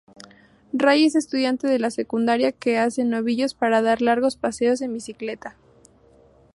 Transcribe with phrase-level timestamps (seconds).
[0.73, 5.55] Rai es estudiante de secundaria que hace novillos para dar largos paseos en bicicleta.